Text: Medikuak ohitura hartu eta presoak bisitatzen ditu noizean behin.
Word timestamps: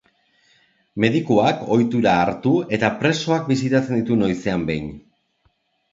Medikuak 1.05 1.61
ohitura 1.75 2.15
hartu 2.23 2.55
eta 2.79 2.91
presoak 3.03 3.47
bisitatzen 3.53 4.01
ditu 4.03 4.21
noizean 4.23 4.69
behin. 4.71 4.93